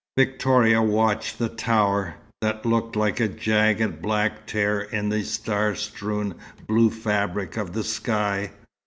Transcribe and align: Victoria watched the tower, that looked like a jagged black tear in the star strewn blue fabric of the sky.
Victoria 0.17 0.81
watched 0.81 1.37
the 1.37 1.47
tower, 1.47 2.15
that 2.41 2.65
looked 2.65 2.95
like 2.95 3.19
a 3.19 3.27
jagged 3.27 4.01
black 4.01 4.47
tear 4.47 4.81
in 4.81 5.09
the 5.09 5.21
star 5.21 5.75
strewn 5.75 6.33
blue 6.65 6.89
fabric 6.89 7.55
of 7.55 7.73
the 7.73 7.83
sky. 7.83 8.49